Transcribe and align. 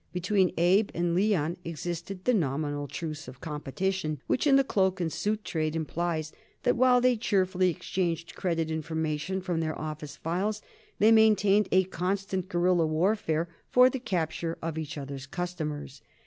Between 0.13 0.51
Abe 0.57 0.89
and 0.95 1.13
Leon 1.13 1.57
existed 1.63 2.25
the 2.25 2.33
nominal 2.33 2.87
truce 2.87 3.27
of 3.27 3.39
competition, 3.39 4.19
which 4.25 4.47
in 4.47 4.55
the 4.55 4.63
cloak 4.63 4.99
and 4.99 5.13
suit 5.13 5.43
trade 5.45 5.75
implies 5.75 6.33
that 6.63 6.75
while 6.75 6.99
they 7.01 7.15
cheerfully 7.15 7.69
exchanged 7.69 8.33
credit 8.33 8.71
information 8.71 9.41
from 9.41 9.59
their 9.59 9.77
office 9.77 10.17
files 10.17 10.63
they 10.97 11.11
maintained 11.11 11.69
a 11.71 11.83
constant 11.83 12.49
guerilla 12.49 12.87
warfare 12.87 13.47
for 13.69 13.91
the 13.91 13.99
capture 13.99 14.57
of 14.59 14.79
each 14.79 14.97
other's 14.97 15.27
customers. 15.27 16.01